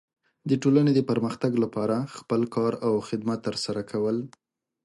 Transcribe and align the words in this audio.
د 0.49 0.51
ټولنې 0.63 0.91
د 0.95 0.99
پرمختګ 1.09 1.51
لپاره 1.63 1.97
خپل 2.15 2.41
کار 2.55 2.73
او 2.85 2.93
خدمت 3.07 3.39
ترسره 3.47 3.81
کول. 3.91 4.17